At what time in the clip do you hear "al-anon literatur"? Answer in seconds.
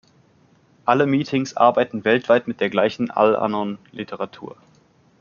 3.11-4.57